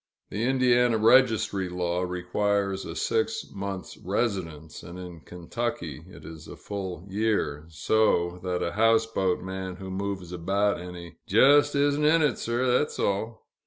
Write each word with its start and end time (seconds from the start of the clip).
The 0.31 0.45
Indiana 0.45 0.97
registry 0.97 1.69
law 1.69 2.01
requires 2.01 2.85
a 2.85 2.95
six 2.95 3.45
months' 3.53 3.97
residence, 3.97 4.81
and 4.81 4.97
in 4.97 5.19
Kentucky 5.19 6.03
it 6.07 6.25
is 6.25 6.47
a 6.47 6.55
full 6.57 7.05
year, 7.07 7.67
so 7.69 8.39
that 8.43 8.63
a 8.63 8.71
houseboat 8.71 9.41
man 9.43 9.75
who 9.75 9.91
moves 9.91 10.31
about 10.31 10.79
any, 10.81 11.17
"jes' 11.27 11.75
isn't 11.75 12.03
in 12.03 12.23
it, 12.23 12.39
sir, 12.39 12.65
thet's 12.65 12.97
all." 12.97 13.45